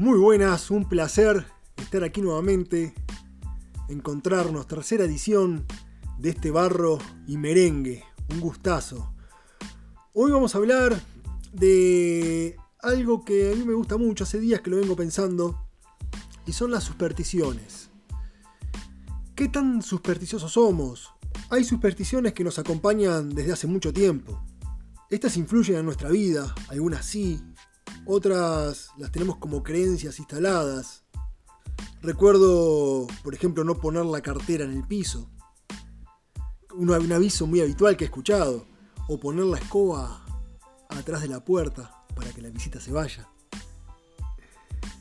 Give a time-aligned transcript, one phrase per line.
[0.00, 1.44] Muy buenas, un placer
[1.76, 2.94] estar aquí nuevamente,
[3.90, 5.66] encontrarnos, tercera edición
[6.18, 6.96] de este barro
[7.26, 9.12] y merengue, un gustazo.
[10.14, 10.98] Hoy vamos a hablar
[11.52, 15.68] de algo que a mí me gusta mucho, hace días que lo vengo pensando,
[16.46, 17.90] y son las supersticiones.
[19.34, 21.10] ¿Qué tan supersticiosos somos?
[21.50, 24.42] Hay supersticiones que nos acompañan desde hace mucho tiempo.
[25.10, 27.38] Estas influyen en nuestra vida, algunas sí,
[28.06, 31.04] otras las tenemos como creencias instaladas.
[32.02, 35.28] Recuerdo, por ejemplo, no poner la cartera en el piso.
[36.74, 38.66] Un, un aviso muy habitual que he escuchado.
[39.08, 40.24] O poner la escoba
[40.88, 43.28] atrás de la puerta para que la visita se vaya.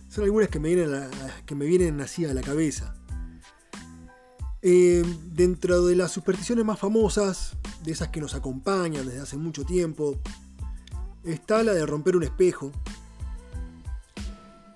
[0.10, 1.10] Son algunas que me vienen,
[1.46, 2.96] que me vienen así a la cabeza.
[4.62, 9.66] Eh, dentro de las supersticiones más famosas, de esas que nos acompañan desde hace mucho
[9.66, 10.20] tiempo,
[11.34, 12.72] está la de romper un espejo.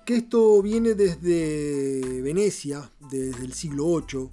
[0.06, 4.30] Que esto viene desde Venecia, desde el siglo VIII,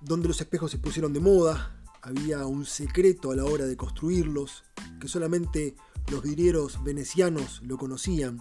[0.00, 1.72] donde los espejos se pusieron de moda.
[2.02, 4.64] Había un secreto a la hora de construirlos,
[5.00, 5.76] que solamente
[6.10, 8.40] los vidrieros venecianos lo conocían.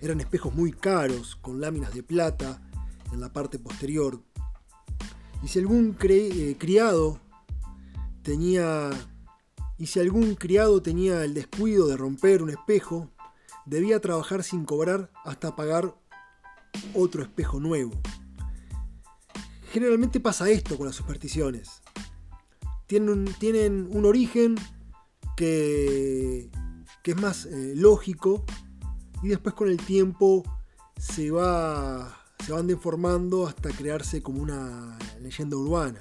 [0.00, 2.62] Eran espejos muy caros, con láminas de plata
[3.12, 4.22] en la parte posterior.
[5.42, 7.20] Y si algún eh, criado
[8.22, 8.90] tenía
[9.78, 13.10] y si algún criado tenía el descuido de romper un espejo,
[13.66, 15.94] debía trabajar sin cobrar hasta pagar
[16.94, 17.92] otro espejo nuevo.
[19.72, 21.82] Generalmente pasa esto con las supersticiones.
[22.86, 24.54] Tienen un, origen
[25.36, 26.50] que,
[27.04, 28.44] es más eh, lógico
[29.22, 30.42] y después con el tiempo
[30.96, 36.00] se, se van deformando hasta crearse como una leyenda urbana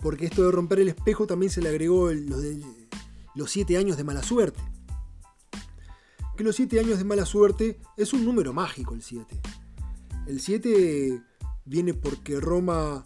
[0.00, 4.22] porque esto de romper el espejo también se le agregó los, siete años de mala
[4.22, 4.60] suerte.
[6.36, 9.40] Que los siete años de mala suerte es un número mágico el 7.
[10.26, 11.22] El 7
[11.64, 13.04] viene porque Roma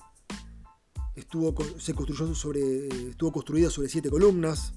[1.14, 4.72] estuvo, se construyó sobre, estuvo construida sobre siete columnas,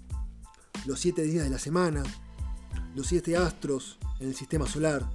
[0.86, 2.04] los siete días de la semana,
[2.96, 5.10] los siete astros en el sistema solar.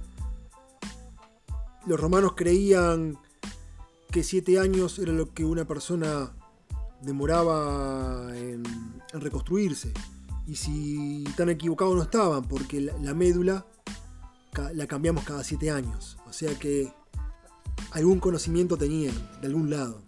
[1.85, 3.17] Los romanos creían
[4.11, 6.33] que siete años era lo que una persona
[7.01, 8.63] demoraba en,
[9.13, 9.93] reconstruirse.
[10.45, 13.65] Y si tan equivocados no estaban, porque la, médula
[14.73, 16.17] la cambiamos cada siete años.
[16.27, 16.91] O sea que
[17.91, 20.03] algún conocimiento tenían de algún lado.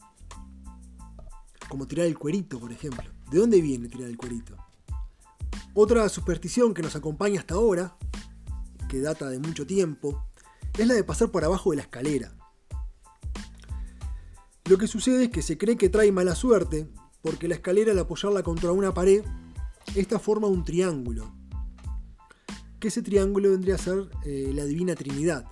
[1.70, 3.04] Como tirar el cuerito, por ejemplo.
[3.32, 4.58] ¿De dónde viene tirar el cuerito?
[5.74, 7.96] Otra superstición que nos acompaña hasta ahora,
[8.90, 10.26] que data de mucho tiempo,
[10.78, 12.34] es la de pasar por abajo de la escalera.
[14.72, 16.88] Lo que sucede es que se cree que trae mala suerte,
[17.22, 19.22] porque la escalera al apoyarla contra una pared,
[19.96, 21.30] esta forma un triángulo.
[22.80, 25.46] Que ese triángulo vendría a ser eh, la Divina Trinidad.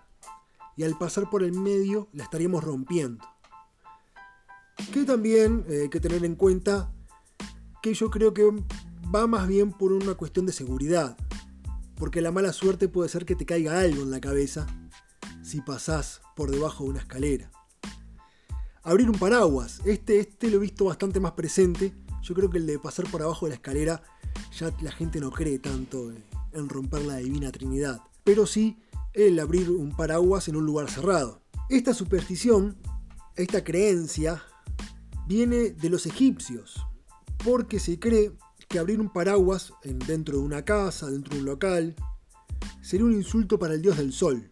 [0.78, 3.22] Y al pasar por el medio la estaríamos rompiendo.
[4.94, 6.90] Que también eh, hay que tener en cuenta
[7.84, 8.50] que yo creo que
[9.14, 11.18] va más bien por una cuestión de seguridad.
[11.96, 14.66] Porque la mala suerte puede ser que te caiga algo en la cabeza
[15.44, 17.52] si pasás por debajo de una escalera
[18.84, 19.82] abrir un paraguas.
[19.86, 21.94] Este, este lo he visto bastante más presente.
[22.22, 24.02] Yo creo que el de pasar por abajo de la escalera
[24.58, 26.12] ya la gente no cree tanto
[26.54, 28.02] en romper la divina Trinidad.
[28.24, 28.80] Pero sí
[29.14, 31.42] el abrir un paraguas en un lugar cerrado.
[31.70, 32.78] Esta superstición,
[33.36, 34.44] esta creencia,
[35.28, 36.86] viene de los egipcios.
[37.44, 38.34] Porque se cree
[38.68, 41.96] que abrir un paraguas dentro de una casa, dentro de un local,
[42.82, 44.52] sería un insulto para el dios del sol.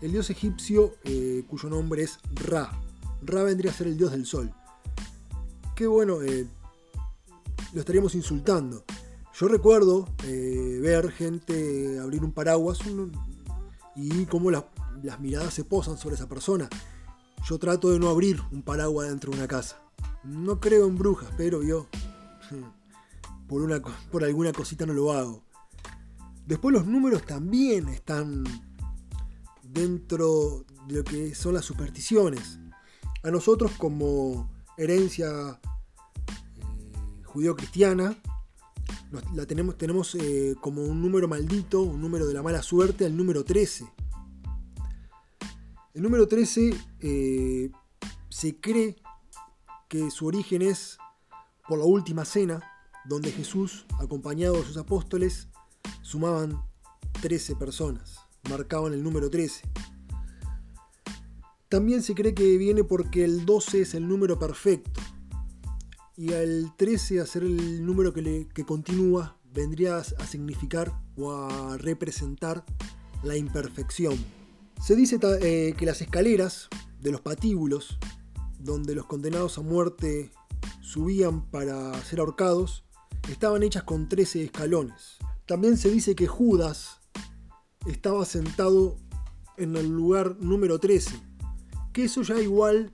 [0.00, 2.81] El dios egipcio eh, cuyo nombre es Ra.
[3.24, 4.52] Ra vendría a ser el dios del sol.
[5.76, 6.46] Qué bueno, eh,
[7.72, 8.84] lo estaríamos insultando.
[9.34, 12.80] Yo recuerdo eh, ver gente abrir un paraguas
[13.96, 14.64] y cómo las
[15.20, 16.68] miradas se posan sobre esa persona.
[17.48, 19.80] Yo trato de no abrir un paraguas dentro de una casa.
[20.24, 21.88] No creo en brujas, pero yo
[23.48, 23.80] por, una,
[24.10, 25.42] por alguna cosita no lo hago.
[26.46, 28.44] Después los números también están
[29.62, 32.58] dentro de lo que son las supersticiones
[33.22, 38.16] a nosotros como herencia eh, judío-cristiana,
[39.34, 43.16] la tenemos, tenemos eh, como un número maldito, un número de la mala suerte, el
[43.16, 43.86] número 13.
[45.94, 47.70] El número 13 eh,
[48.30, 48.96] se cree
[49.88, 50.98] que su origen es
[51.68, 52.62] por la última cena,
[53.04, 55.48] donde Jesús, acompañado de sus apóstoles,
[56.00, 56.62] sumaban
[57.20, 59.62] 13 personas, marcaban el número 13.
[61.72, 65.00] También se cree que viene porque el 12 es el número perfecto.
[66.18, 71.78] Y el 13, a ser el número que, que continúa, vendría a significar o a
[71.78, 72.62] representar
[73.22, 74.22] la imperfección.
[74.82, 76.68] Se dice eh, que las escaleras
[77.00, 77.98] de los patíbulos,
[78.58, 80.30] donde los condenados a muerte
[80.82, 82.84] subían para ser ahorcados,
[83.30, 85.16] estaban hechas con 13 escalones.
[85.46, 87.00] También se dice que Judas
[87.86, 88.98] estaba sentado
[89.56, 91.31] en el lugar número 13,
[91.92, 92.92] que eso ya igual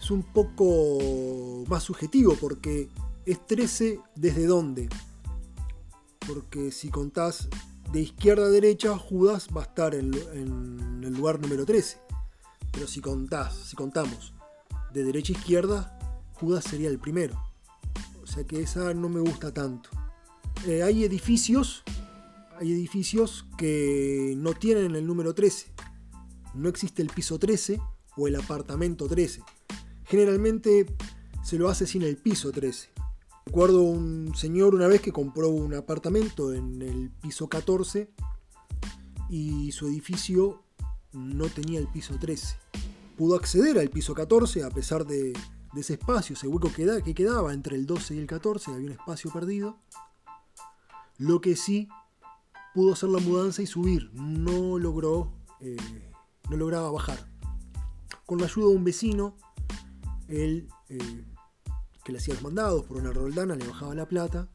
[0.00, 2.88] es un poco más subjetivo porque
[3.24, 4.88] es 13 desde dónde.
[6.26, 7.48] Porque si contás
[7.92, 11.98] de izquierda a derecha, Judas va a estar en, el lugar número 13.
[12.72, 14.34] Pero si contás, si contamos
[14.92, 15.98] de derecha a izquierda,
[16.34, 17.40] Judas sería el primero.
[18.22, 19.90] O sea que esa no me gusta tanto.
[20.66, 21.82] Eh, hay edificios,
[22.58, 25.73] hay edificios que no tienen el número 13.
[26.54, 27.80] No existe el piso 13
[28.16, 29.42] o el apartamento 13.
[30.04, 30.86] Generalmente
[31.42, 32.90] se lo hace sin el piso 13.
[33.46, 38.10] Recuerdo un señor una vez que compró un apartamento en el piso 14
[39.28, 40.62] y su edificio
[41.12, 42.56] no tenía el piso 13.
[43.16, 45.32] Pudo acceder al piso 14 a pesar de,
[45.76, 48.92] ese espacio, ese hueco que, que quedaba entre el 12 y el 14, había un
[48.92, 49.78] espacio perdido.
[51.18, 51.88] Lo que sí
[52.74, 55.76] pudo hacer la mudanza y subir, no logró, eh,
[56.48, 57.18] no lograba bajar.
[58.26, 59.36] Con la ayuda de un vecino,
[60.28, 61.24] él eh,
[62.04, 64.48] que le hacía los mandados por una roldana, le bajaba la plata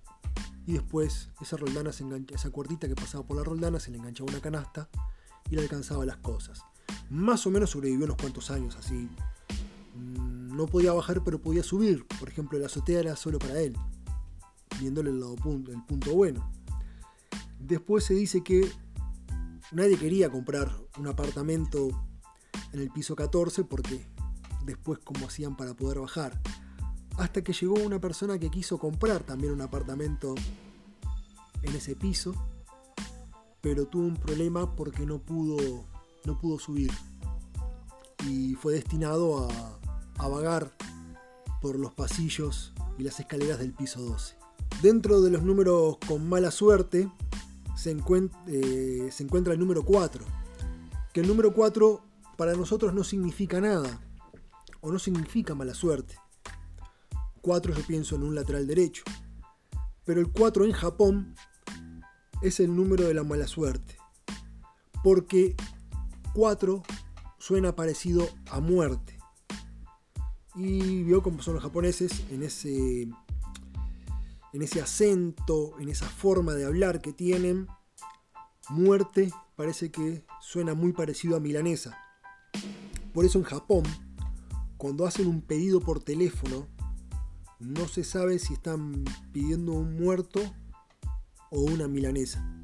[0.66, 3.98] y después esa roldana se engancha, esa cuerdita que pasaba por la roldana se le
[3.98, 4.90] enganchaba una canasta
[5.50, 6.64] y le alcanzaba las cosas.
[7.10, 9.10] Más o menos sobrevivió unos cuantos años así.
[9.96, 12.06] Mm, no podía bajar pero podía subir.
[12.20, 13.76] Por ejemplo, la azotea era solo para él,
[14.80, 16.52] viéndole el, lado el punto bueno.
[17.60, 18.72] Después se dice que
[19.72, 21.90] nadie quería comprar un apartamento
[22.74, 24.06] en el piso 14 porque
[24.66, 26.40] después cómo hacían para poder bajar
[27.20, 30.36] hasta que llegó una persona que quiso comprar también un apartamento
[31.62, 32.34] en ese piso,
[33.62, 35.86] pero tuvo un problema porque no pudo,
[36.24, 36.92] no pudo subir
[38.26, 40.74] y fue destinado a, vagar
[41.62, 44.36] por los pasillos y las escaleras del piso 12.
[44.82, 47.10] Dentro de los números con mala suerte
[47.80, 47.96] se,
[48.48, 50.26] eh, se encuentra el número 4,
[51.14, 52.02] que el número 4
[52.38, 54.02] para nosotros no significa nada
[54.82, 56.16] o no significa mala suerte
[57.42, 59.04] 4 yo pienso en un lateral derecho.
[60.06, 61.36] Pero el 4 en Japón
[62.42, 63.98] es el número de la mala suerte.
[65.04, 65.56] Porque
[66.34, 66.84] 4
[67.38, 69.18] suena parecido a muerte.
[70.56, 73.08] Y vio cómo son los japoneses en ese,
[74.54, 77.68] en ese acento, en esa forma de hablar que tienen.
[78.70, 81.98] Muerte parece que suena muy parecido a milanesa.
[83.14, 83.84] Por eso en Japón,
[84.78, 86.68] cuando hacen un pedido por teléfono,
[87.60, 89.04] no se sabe si están
[89.34, 90.40] pidiendo un muerto
[91.52, 92.64] o una milanesa.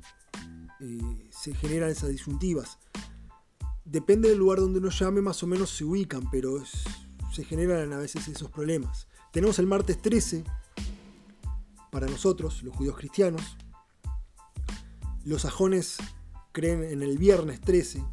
[0.80, 2.80] Eh, se generan esas disyuntivas.
[3.84, 6.64] Depende del lugar donde nos llame, más o menos se ubican, pero
[7.34, 9.08] se generan a veces esos problemas.
[9.32, 10.44] Tenemos el martes 13
[11.96, 13.56] para nosotros, los judíos cristianos.
[15.24, 15.96] Los sajones
[16.52, 18.04] creen en el viernes 13.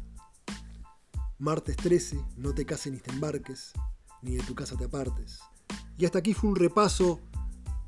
[1.37, 3.73] Martes 13, no te cases ni te embarques,
[4.21, 5.41] ni de tu casa te apartes.
[5.97, 7.19] Y hasta aquí fue un repaso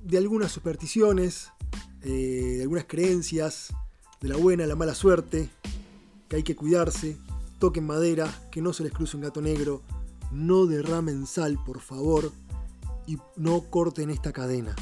[0.03, 1.53] de algunas supersticiones,
[2.01, 3.73] eh, de algunas creencias,
[4.19, 5.49] de la buena, la mala suerte,
[6.27, 7.15] que hay que cuidarse,
[7.57, 9.81] toquen madera, que no se les cruce un gato negro,
[10.29, 12.33] no derramen sal, por favor,
[13.07, 14.75] y no corten esta cadena.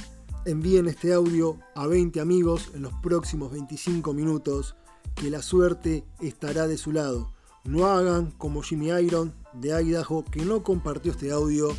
[0.45, 4.75] Envíen este audio a 20 amigos en los próximos 25 minutos,
[5.15, 7.31] que la suerte estará de su lado.
[7.63, 11.69] No hagan como Jimmy Iron de Idaho, que no compartió este audio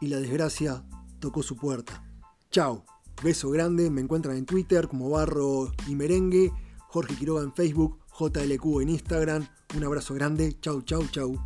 [0.00, 0.82] y la desgracia
[1.18, 2.02] tocó su puerta.
[2.50, 2.86] Chao,
[3.22, 6.50] beso grande, me encuentran en Twitter como Barro y Merengue,
[6.88, 11.38] Jorge Quiroga en Facebook, JLQ en Instagram, un abrazo grande, chau, chau, chau,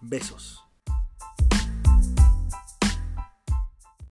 [0.00, 0.69] besos.